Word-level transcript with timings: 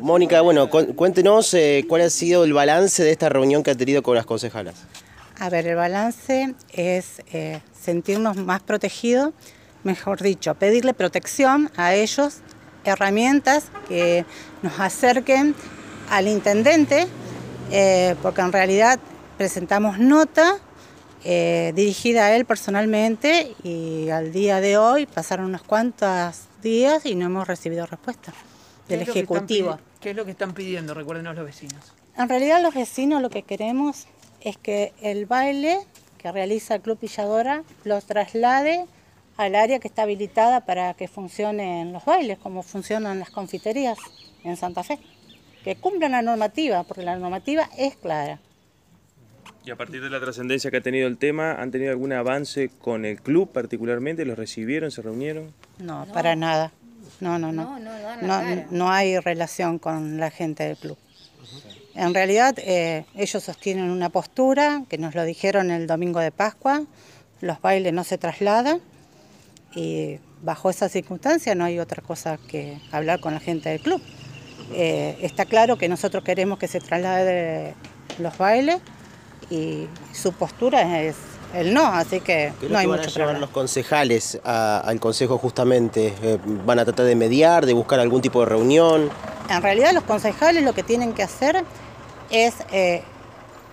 Mónica, 0.00 0.40
bueno, 0.40 0.68
cuéntenos 0.68 1.54
eh, 1.54 1.84
cuál 1.88 2.02
ha 2.02 2.10
sido 2.10 2.44
el 2.44 2.52
balance 2.52 3.02
de 3.02 3.10
esta 3.10 3.28
reunión 3.28 3.62
que 3.62 3.70
ha 3.70 3.74
tenido 3.74 4.02
con 4.02 4.14
las 4.14 4.26
concejalas. 4.26 4.74
A 5.38 5.48
ver, 5.48 5.66
el 5.66 5.76
balance 5.76 6.54
es 6.72 7.22
eh, 7.32 7.60
sentirnos 7.78 8.36
más 8.36 8.62
protegidos, 8.62 9.32
mejor 9.84 10.20
dicho, 10.20 10.54
pedirle 10.54 10.94
protección 10.94 11.70
a 11.76 11.94
ellos, 11.94 12.38
herramientas 12.84 13.66
que 13.88 14.24
nos 14.62 14.78
acerquen 14.80 15.54
al 16.10 16.28
intendente, 16.28 17.06
eh, 17.70 18.16
porque 18.22 18.40
en 18.40 18.52
realidad 18.52 18.98
presentamos 19.38 19.98
nota 19.98 20.58
dirigida 21.24 22.26
a 22.26 22.34
él 22.34 22.44
personalmente 22.44 23.54
y 23.62 24.08
al 24.08 24.32
día 24.32 24.60
de 24.60 24.76
hoy 24.76 25.06
pasaron 25.06 25.46
unos 25.46 25.62
cuantos 25.62 26.34
días 26.64 27.06
y 27.06 27.14
no 27.14 27.26
hemos 27.26 27.46
recibido 27.46 27.86
respuesta 27.86 28.32
del 28.88 29.02
Ejecutivo. 29.02 29.78
¿Qué 30.00 30.10
es 30.10 30.16
lo 30.16 30.24
que 30.24 30.32
están 30.32 30.54
pidiendo? 30.54 30.94
Recuérdenos 30.94 31.36
los 31.36 31.44
vecinos. 31.44 31.92
En 32.16 32.28
realidad 32.28 32.62
los 32.62 32.74
vecinos 32.74 33.22
lo 33.22 33.30
que 33.30 33.42
queremos 33.42 34.06
es 34.40 34.56
que 34.56 34.92
el 35.00 35.26
baile 35.26 35.78
que 36.18 36.30
realiza 36.30 36.74
el 36.74 36.82
Club 36.82 36.98
Pilladora 36.98 37.64
lo 37.84 38.00
traslade 38.00 38.86
al 39.36 39.54
área 39.54 39.78
que 39.78 39.88
está 39.88 40.02
habilitada 40.02 40.64
para 40.64 40.94
que 40.94 41.08
funcionen 41.08 41.92
los 41.92 42.04
bailes, 42.04 42.38
como 42.38 42.62
funcionan 42.62 43.18
las 43.18 43.30
confiterías 43.30 43.98
en 44.44 44.56
Santa 44.56 44.82
Fe. 44.82 44.98
Que 45.64 45.76
cumplan 45.76 46.12
la 46.12 46.22
normativa, 46.22 46.82
porque 46.84 47.02
la 47.02 47.16
normativa 47.16 47.68
es 47.78 47.96
clara. 47.96 48.40
Y 49.64 49.70
a 49.70 49.76
partir 49.76 50.02
de 50.02 50.10
la 50.10 50.20
trascendencia 50.20 50.72
que 50.72 50.78
ha 50.78 50.80
tenido 50.80 51.06
el 51.06 51.18
tema, 51.18 51.54
¿han 51.54 51.70
tenido 51.70 51.92
algún 51.92 52.12
avance 52.12 52.68
con 52.80 53.04
el 53.04 53.20
club 53.22 53.52
particularmente? 53.52 54.24
¿Los 54.24 54.36
recibieron, 54.36 54.90
se 54.90 55.02
reunieron? 55.02 55.54
No, 55.78 56.04
para 56.12 56.34
nada. 56.34 56.72
No, 57.20 57.38
no, 57.38 57.52
no. 57.52 57.78
No, 58.70 58.90
hay 58.90 59.18
relación 59.18 59.78
con 59.78 60.18
la 60.18 60.30
gente 60.30 60.64
del 60.64 60.76
club. 60.76 60.98
En 61.94 62.14
realidad 62.14 62.54
eh, 62.58 63.04
ellos 63.14 63.42
sostienen 63.42 63.90
una 63.90 64.08
postura, 64.08 64.84
que 64.88 64.98
nos 64.98 65.14
lo 65.14 65.24
dijeron 65.24 65.70
el 65.70 65.86
domingo 65.86 66.20
de 66.20 66.30
Pascua, 66.30 66.84
los 67.40 67.60
bailes 67.60 67.92
no 67.92 68.02
se 68.04 68.18
trasladan 68.18 68.80
y 69.74 70.18
bajo 70.42 70.70
esa 70.70 70.88
circunstancia 70.88 71.54
no 71.54 71.64
hay 71.64 71.78
otra 71.78 72.02
cosa 72.02 72.38
que 72.48 72.78
hablar 72.92 73.20
con 73.20 73.34
la 73.34 73.40
gente 73.40 73.68
del 73.68 73.80
club. 73.80 74.00
Eh, 74.72 75.18
está 75.20 75.44
claro 75.44 75.76
que 75.76 75.88
nosotros 75.88 76.24
queremos 76.24 76.58
que 76.58 76.68
se 76.68 76.80
traslade 76.80 77.74
los 78.18 78.38
bailes 78.38 78.80
y 79.50 79.86
su 80.12 80.32
postura 80.32 81.02
es 81.02 81.16
el 81.54 81.74
no, 81.74 81.84
así 81.84 82.20
que 82.20 82.52
no 82.68 82.78
hay 82.78 82.86
van 82.86 83.00
a 83.00 83.38
los 83.38 83.50
concejales 83.50 84.40
al 84.44 84.98
consejo 85.00 85.38
justamente? 85.38 86.14
Eh, 86.22 86.38
¿Van 86.64 86.78
a 86.78 86.84
tratar 86.84 87.06
de 87.06 87.14
mediar, 87.14 87.66
de 87.66 87.74
buscar 87.74 88.00
algún 88.00 88.22
tipo 88.22 88.40
de 88.40 88.46
reunión? 88.46 89.10
En 89.50 89.62
realidad 89.62 89.92
los 89.92 90.04
concejales 90.04 90.62
lo 90.64 90.72
que 90.72 90.82
tienen 90.82 91.12
que 91.12 91.22
hacer 91.22 91.64
es 92.30 92.54
eh, 92.72 93.02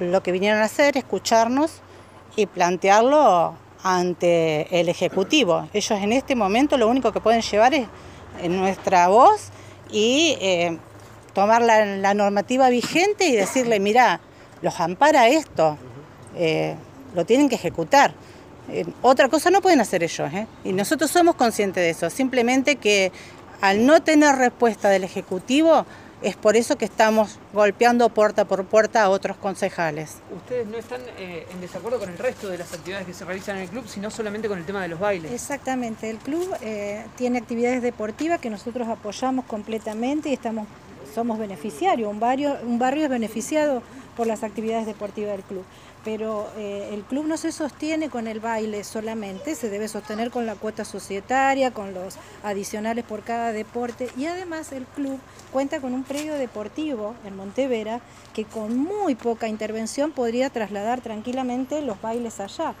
lo 0.00 0.22
que 0.22 0.32
vinieron 0.32 0.60
a 0.60 0.64
hacer, 0.64 0.96
escucharnos 0.96 1.80
y 2.36 2.46
plantearlo 2.46 3.54
ante 3.82 4.80
el 4.80 4.88
Ejecutivo. 4.88 5.68
Ellos 5.72 5.98
en 6.00 6.12
este 6.12 6.34
momento 6.34 6.76
lo 6.76 6.88
único 6.88 7.12
que 7.12 7.20
pueden 7.20 7.40
llevar 7.40 7.74
es 7.74 7.88
nuestra 8.48 9.08
voz 9.08 9.48
y 9.90 10.36
eh, 10.40 10.78
tomar 11.32 11.62
la, 11.62 12.14
normativa 12.14 12.68
vigente 12.68 13.26
y 13.26 13.36
decirle, 13.36 13.80
mira, 13.80 14.20
los 14.60 14.78
ampara 14.78 15.28
esto 15.28 15.78
lo 17.14 17.24
tienen 17.24 17.48
que 17.48 17.56
ejecutar. 17.56 18.14
Eh, 18.70 18.86
otra 19.02 19.28
cosa 19.28 19.50
no 19.50 19.60
pueden 19.60 19.80
hacer 19.80 20.02
ellos, 20.02 20.32
¿eh? 20.32 20.46
y 20.64 20.72
nosotros 20.72 21.10
somos 21.10 21.34
conscientes 21.34 21.82
de 21.82 21.90
eso, 21.90 22.08
simplemente 22.10 22.76
que 22.76 23.10
al 23.60 23.86
no 23.86 24.02
tener 24.02 24.36
respuesta 24.36 24.88
del 24.88 25.04
Ejecutivo, 25.04 25.84
es 26.22 26.36
por 26.36 26.56
eso 26.56 26.76
que 26.76 26.84
estamos 26.84 27.40
golpeando 27.52 28.08
puerta 28.08 28.44
por 28.44 28.64
puerta 28.64 29.02
a 29.02 29.10
otros 29.10 29.36
concejales. 29.36 30.18
Ustedes 30.32 30.68
no 30.68 30.76
están 30.76 31.00
eh, 31.18 31.46
en 31.52 31.60
desacuerdo 31.60 31.98
con 31.98 32.08
el 32.10 32.18
resto 32.18 32.48
de 32.48 32.58
las 32.58 32.72
actividades 32.72 33.06
que 33.08 33.14
se 33.14 33.24
realizan 33.24 33.56
en 33.56 33.62
el 33.62 33.68
club, 33.68 33.84
sino 33.88 34.08
solamente 34.08 34.46
con 34.46 34.56
el 34.56 34.64
tema 34.64 34.82
de 34.82 34.88
los 34.88 35.00
bailes. 35.00 35.32
Exactamente, 35.32 36.08
el 36.08 36.18
club 36.18 36.48
tiene 37.16 37.38
actividades 37.38 37.82
deportivas 37.82 38.40
que 38.40 38.50
nosotros 38.50 38.86
apoyamos 38.86 39.44
completamente 39.46 40.28
y 40.28 40.34
estamos, 40.34 40.68
somos 41.12 41.40
beneficiarios, 41.40 42.08
un 42.08 42.20
barrio, 42.20 42.56
un 42.64 42.78
barrio 42.78 43.04
es 43.04 43.10
beneficiado 43.10 43.82
por 44.16 44.26
las 44.26 44.42
actividades 44.42 44.86
deportivas 44.86 45.36
del 45.36 45.44
club 45.44 45.64
pero 46.04 46.48
eh, 46.56 46.90
el 46.92 47.02
club 47.02 47.26
no 47.26 47.36
se 47.36 47.52
sostiene 47.52 48.08
con 48.08 48.26
el 48.26 48.40
baile 48.40 48.84
solamente, 48.84 49.54
se 49.54 49.70
debe 49.70 49.88
sostener 49.88 50.30
con 50.30 50.46
la 50.46 50.54
cuota 50.54 50.84
societaria, 50.84 51.70
con 51.70 51.94
los 51.94 52.16
adicionales 52.42 53.04
por 53.04 53.22
cada 53.22 53.52
deporte 53.52 54.08
y 54.16 54.26
además 54.26 54.72
el 54.72 54.84
club 54.84 55.18
cuenta 55.52 55.80
con 55.80 55.94
un 55.94 56.04
predio 56.04 56.34
deportivo 56.34 57.14
en 57.24 57.36
Montevera 57.36 58.00
que 58.34 58.44
con 58.44 58.76
muy 58.76 59.14
poca 59.14 59.48
intervención 59.48 60.12
podría 60.12 60.50
trasladar 60.50 61.00
tranquilamente 61.00 61.82
los 61.82 62.00
bailes 62.00 62.40
allá. 62.40 62.74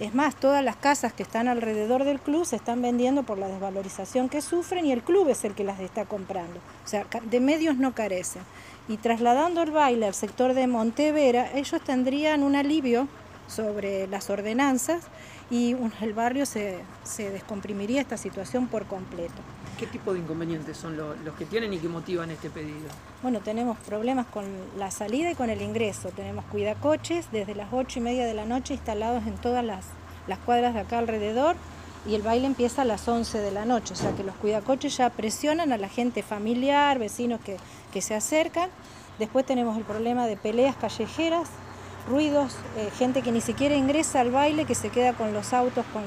Es 0.00 0.14
más, 0.14 0.36
todas 0.36 0.64
las 0.64 0.76
casas 0.76 1.12
que 1.12 1.24
están 1.24 1.48
alrededor 1.48 2.04
del 2.04 2.20
club 2.20 2.46
se 2.46 2.54
están 2.54 2.80
vendiendo 2.80 3.24
por 3.24 3.36
la 3.36 3.48
desvalorización 3.48 4.28
que 4.28 4.40
sufren 4.42 4.86
y 4.86 4.92
el 4.92 5.02
club 5.02 5.28
es 5.28 5.44
el 5.44 5.54
que 5.54 5.64
las 5.64 5.80
está 5.80 6.04
comprando. 6.04 6.60
O 6.84 6.88
sea, 6.88 7.04
de 7.24 7.40
medios 7.40 7.76
no 7.76 7.94
carecen. 7.94 8.42
Y 8.88 8.96
trasladando 8.98 9.60
el 9.60 9.72
baile 9.72 10.06
al 10.06 10.14
sector 10.14 10.54
de 10.54 10.68
Montevera, 10.68 11.50
ellos 11.52 11.82
tendrían 11.82 12.44
un 12.44 12.54
alivio 12.54 13.08
sobre 13.48 14.06
las 14.06 14.30
ordenanzas 14.30 15.02
y 15.50 15.74
el 16.00 16.12
barrio 16.12 16.46
se, 16.46 16.84
descomprimiría 17.18 18.00
esta 18.00 18.16
situación 18.16 18.68
por 18.68 18.86
completo. 18.86 19.42
¿Qué 19.78 19.86
tipo 19.86 20.12
de 20.12 20.18
inconvenientes 20.18 20.76
son 20.76 20.96
los 20.96 21.34
que 21.38 21.44
tienen 21.44 21.72
y 21.72 21.78
que 21.78 21.88
motivan 21.88 22.32
este 22.32 22.50
pedido? 22.50 22.88
Bueno, 23.22 23.38
tenemos 23.38 23.78
problemas 23.78 24.26
con 24.26 24.44
la 24.76 24.90
salida 24.90 25.30
y 25.30 25.36
con 25.36 25.50
el 25.50 25.62
ingreso. 25.62 26.08
Tenemos 26.08 26.44
cuidacoches 26.46 27.30
desde 27.30 27.54
las 27.54 27.72
ocho 27.72 28.00
y 28.00 28.02
media 28.02 28.26
de 28.26 28.34
la 28.34 28.44
noche 28.44 28.74
instalados 28.74 29.24
en 29.24 29.36
todas 29.36 29.64
las, 29.64 29.84
cuadras 30.44 30.74
de 30.74 30.80
acá 30.80 30.98
alrededor 30.98 31.54
y 32.08 32.16
el 32.16 32.22
baile 32.22 32.46
empieza 32.46 32.82
a 32.82 32.84
las 32.84 33.06
11 33.06 33.38
de 33.38 33.52
la 33.52 33.66
noche, 33.66 33.94
o 33.94 33.96
sea 33.96 34.16
que 34.16 34.24
los 34.24 34.34
cuidacoches 34.36 34.96
ya 34.96 35.10
presionan 35.10 35.72
a 35.72 35.78
la 35.78 35.88
gente 35.88 36.24
familiar, 36.24 36.98
vecinos 36.98 37.40
que, 37.40 37.56
que 37.92 38.02
se 38.02 38.16
acercan. 38.16 38.70
Después 39.20 39.46
tenemos 39.46 39.76
el 39.76 39.84
problema 39.84 40.26
de 40.26 40.36
peleas 40.36 40.74
callejeras, 40.74 41.50
ruidos, 42.08 42.56
eh, 42.76 42.90
gente 42.98 43.22
que 43.22 43.30
ni 43.30 43.40
siquiera 43.40 43.76
ingresa 43.76 44.20
al 44.20 44.32
baile, 44.32 44.64
que 44.64 44.74
se 44.74 44.88
queda 44.88 45.12
con 45.12 45.32
los 45.32 45.52
autos, 45.52 45.84
con, 45.92 46.02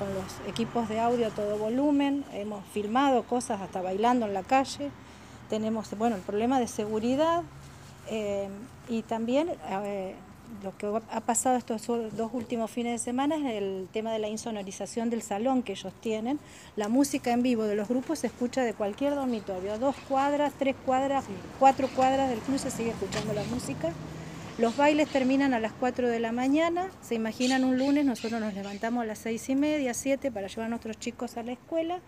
los 0.00 0.48
equipos 0.48 0.88
de 0.88 1.00
audio 1.00 1.26
a 1.26 1.30
todo 1.30 1.56
volumen. 1.56 2.24
Hemos 2.32 2.64
filmado 2.72 3.22
cosas 3.24 3.60
hasta 3.60 3.82
bailando 3.82 4.26
en 4.26 4.34
la 4.34 4.42
calle. 4.42 4.90
Tenemos, 5.48 5.96
bueno, 5.96 6.16
el 6.16 6.22
problema 6.22 6.58
de 6.58 6.66
seguridad 6.66 7.42
eh, 8.08 8.48
y 8.88 9.02
también 9.02 9.50
eh, 9.84 10.14
lo 10.62 10.76
que 10.76 10.86
ha 11.10 11.20
pasado 11.20 11.56
estos 11.56 11.86
dos 11.86 12.30
últimos 12.32 12.70
fines 12.70 12.92
de 12.92 12.98
semana 12.98 13.36
es 13.36 13.44
el 13.44 13.88
tema 13.92 14.12
de 14.12 14.18
la 14.18 14.28
insonorización 14.28 15.10
del 15.10 15.22
salón 15.22 15.62
que 15.62 15.72
ellos 15.72 15.92
tienen. 16.00 16.38
La 16.76 16.88
música 16.88 17.32
en 17.32 17.42
vivo 17.42 17.64
de 17.64 17.74
los 17.74 17.88
grupos 17.88 18.20
se 18.20 18.26
escucha 18.26 18.62
de 18.62 18.74
cualquier 18.74 19.14
dormitorio, 19.14 19.78
dos 19.78 19.96
cuadras, 20.08 20.52
tres 20.58 20.76
cuadras, 20.84 21.24
cuatro 21.58 21.88
cuadras 21.88 22.28
del 22.28 22.40
club 22.40 22.58
se 22.58 22.70
sigue 22.70 22.90
escuchando 22.90 23.32
la 23.32 23.44
música. 23.44 23.92
Los 24.58 24.76
bailes 24.76 25.08
terminan 25.08 25.54
a 25.54 25.60
las 25.60 25.72
4 25.72 26.10
de 26.10 26.20
la 26.20 26.30
mañana, 26.30 26.90
se 27.00 27.14
imaginan 27.14 27.64
un 27.64 27.78
lunes, 27.78 28.04
nosotros 28.04 28.38
nos 28.38 28.52
levantamos 28.52 29.02
a 29.02 29.06
las 29.06 29.18
seis 29.18 29.48
y 29.48 29.54
media, 29.54 29.94
7 29.94 30.30
para 30.30 30.46
llevar 30.46 30.66
a 30.66 30.68
nuestros 30.68 30.98
chicos 30.98 31.38
a 31.38 31.42
la 31.42 31.52
escuela 31.52 32.00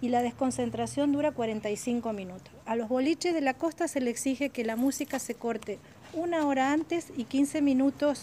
y 0.00 0.10
la 0.10 0.22
desconcentración 0.22 1.10
dura 1.10 1.32
45 1.32 2.12
minutos. 2.12 2.52
A 2.66 2.76
los 2.76 2.88
boliches 2.88 3.34
de 3.34 3.40
la 3.40 3.54
costa 3.54 3.88
se 3.88 4.00
le 4.00 4.10
exige 4.10 4.50
que 4.50 4.64
la 4.64 4.76
música 4.76 5.18
se 5.18 5.34
corte 5.34 5.80
una 6.12 6.46
hora 6.46 6.72
antes 6.72 7.12
y 7.16 7.24
15 7.24 7.62
minutos, 7.62 8.22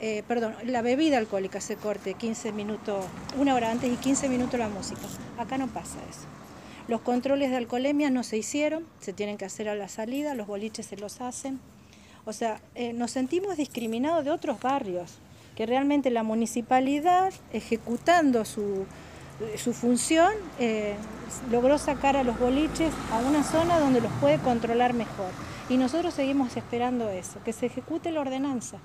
eh, 0.00 0.24
perdón, 0.26 0.56
la 0.64 0.82
bebida 0.82 1.18
alcohólica 1.18 1.60
se 1.60 1.76
corte 1.76 2.14
15 2.14 2.50
minutos, 2.50 3.04
una 3.38 3.54
hora 3.54 3.70
antes 3.70 3.92
y 3.92 3.96
15 3.96 4.28
minutos 4.28 4.58
la 4.58 4.68
música. 4.68 5.02
Acá 5.38 5.58
no 5.58 5.68
pasa 5.68 5.98
eso. 6.10 6.26
Los 6.88 7.02
controles 7.02 7.50
de 7.50 7.56
alcoholemia 7.56 8.10
no 8.10 8.24
se 8.24 8.36
hicieron, 8.36 8.84
se 8.98 9.12
tienen 9.12 9.38
que 9.38 9.44
hacer 9.44 9.68
a 9.68 9.76
la 9.76 9.86
salida, 9.86 10.34
los 10.34 10.48
boliches 10.48 10.86
se 10.86 10.96
los 10.96 11.20
hacen. 11.20 11.60
O 12.24 12.32
sea, 12.32 12.60
eh, 12.74 12.92
nos 12.92 13.10
sentimos 13.10 13.56
discriminados 13.56 14.24
de 14.24 14.30
otros 14.30 14.60
barrios, 14.60 15.18
que 15.56 15.66
realmente 15.66 16.10
la 16.10 16.22
municipalidad, 16.22 17.32
ejecutando 17.52 18.44
su, 18.44 18.86
función, 19.72 20.32
eh, 20.60 20.94
logró 21.50 21.78
sacar 21.78 22.16
a 22.16 22.22
los 22.22 22.38
boliches 22.38 22.92
a 23.12 23.18
una 23.18 23.42
zona 23.42 23.80
donde 23.80 24.00
los 24.00 24.12
puede 24.20 24.38
controlar 24.38 24.94
mejor. 24.94 25.30
Y 25.68 25.76
nosotros 25.76 26.14
seguimos 26.14 26.56
esperando 26.56 27.10
eso, 27.10 27.42
que 27.44 27.52
se 27.52 27.66
ejecute 27.66 28.12
la 28.12 28.20
ordenanza. 28.20 28.78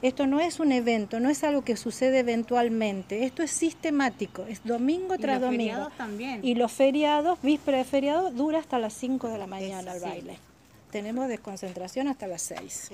Esto 0.00 0.26
no 0.26 0.40
es 0.40 0.60
un 0.60 0.72
evento, 0.72 1.20
no 1.20 1.28
es 1.28 1.44
algo 1.44 1.62
que 1.62 1.76
sucede 1.76 2.20
eventualmente, 2.20 3.26
esto 3.26 3.42
es 3.42 3.50
sistemático, 3.50 4.46
es 4.48 4.64
domingo 4.64 5.18
tras 5.18 5.36
y 5.36 5.40
los 5.40 5.50
domingo. 5.50 5.72
Feriados 5.72 5.96
también. 5.98 6.40
Y 6.42 6.54
los 6.54 6.72
feriados, 6.72 7.38
víspera 7.42 7.78
de 7.78 7.84
feriado, 7.84 8.30
dura 8.30 8.60
hasta 8.60 8.78
las 8.78 8.94
5 8.94 9.28
de 9.28 9.36
la 9.36 9.46
mañana 9.46 9.92
el 9.92 10.00
baile 10.00 10.49
tenemos 10.90 11.28
desconcentración 11.28 12.08
hasta 12.08 12.26
las 12.26 12.42
6. 12.42 12.88